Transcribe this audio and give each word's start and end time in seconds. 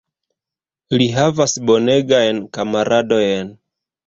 Li 1.01 1.07
havas 1.17 1.53
bonegajn 1.71 2.41
kamaradojn. 2.59 3.55